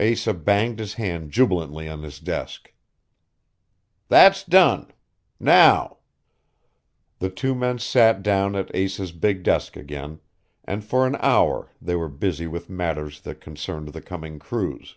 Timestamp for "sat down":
7.78-8.56